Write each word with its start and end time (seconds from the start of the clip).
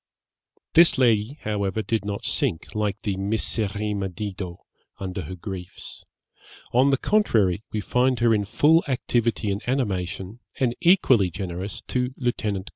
This 0.73 0.97
lady, 0.97 1.37
however, 1.41 1.83
did 1.83 2.05
not 2.05 2.25
sink, 2.25 2.73
like 2.73 3.03
the 3.03 3.15
'miserrima 3.17 4.09
Dido,' 4.09 4.65
under 4.97 5.21
her 5.25 5.35
griefs; 5.35 6.05
on 6.73 6.89
the 6.89 6.97
contrary, 6.97 7.61
we 7.71 7.81
find 7.81 8.19
her 8.19 8.33
in 8.33 8.45
full 8.45 8.83
activity 8.87 9.51
and 9.51 9.61
animation, 9.69 10.39
and 10.59 10.73
equally 10.81 11.29
generous, 11.29 11.81
to 11.89 12.15
Lieut. 12.17 12.41